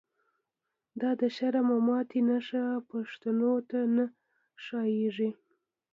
دا 1.01 1.11
د 1.21 1.23
شرم 1.35 1.67
او 1.75 1.79
ماتی 1.87 2.21
نښی، 2.27 2.63
پښتنو 2.89 3.51
ته 3.69 3.79
نه 3.95 4.05
ښا 4.63 4.81
ييږی 4.95 5.29